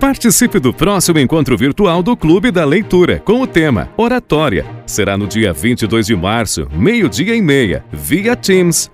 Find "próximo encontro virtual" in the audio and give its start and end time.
0.72-2.02